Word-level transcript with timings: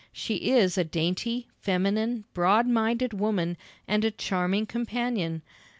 She 0.11 0.49
is 0.49 0.79
a 0.79 0.83
dainty, 0.83 1.47
feminine, 1.59 2.25
broad 2.33 2.65
minded 2.67 3.13
woman, 3.13 3.55
and 3.87 4.03
a 4.03 4.09
charming 4.09 4.65
companion. 4.65 5.43